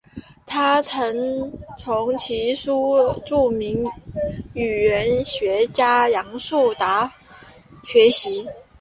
[0.47, 1.15] 他曾
[1.77, 3.85] 从其叔著名
[4.55, 7.13] 语言学家杨树达
[7.83, 8.47] 学习。